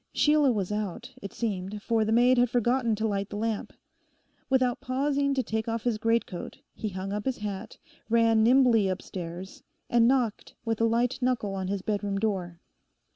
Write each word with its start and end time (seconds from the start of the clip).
Sheila 0.13 0.51
was 0.51 0.71
out, 0.71 1.13
it 1.21 1.31
seemed, 1.31 1.83
for 1.83 2.03
the 2.03 2.11
maid 2.11 2.39
had 2.39 2.49
forgotten 2.49 2.95
to 2.95 3.07
light 3.07 3.29
the 3.29 3.35
lamp. 3.35 3.71
Without 4.49 4.81
pausing 4.81 5.35
to 5.35 5.43
take 5.43 5.67
off 5.67 5.83
his 5.83 5.99
greatcoat, 5.99 6.57
he 6.73 6.89
hung 6.89 7.13
up 7.13 7.25
his 7.25 7.37
hat, 7.37 7.77
ran 8.09 8.41
nimbly 8.41 8.87
upstairs, 8.87 9.61
and 9.91 10.07
knocked 10.07 10.55
with 10.65 10.81
a 10.81 10.85
light 10.85 11.19
knuckle 11.21 11.53
on 11.53 11.67
his 11.67 11.83
bedroom 11.83 12.17
door. 12.17 12.59